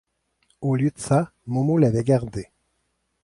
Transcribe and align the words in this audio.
Au 0.61 0.75
lieu 0.75 0.89
de 0.89 0.97
ça, 0.97 1.31
Momo 1.45 1.77
l’avait 1.77 2.03
gardé. 2.03 2.49